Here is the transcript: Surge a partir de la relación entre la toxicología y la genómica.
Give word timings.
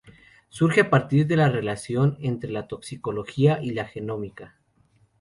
Surge 0.49 0.81
a 0.81 0.89
partir 0.89 1.27
de 1.27 1.35
la 1.35 1.47
relación 1.47 2.17
entre 2.21 2.49
la 2.49 2.67
toxicología 2.67 3.59
y 3.61 3.69
la 3.69 3.85
genómica. 3.85 4.57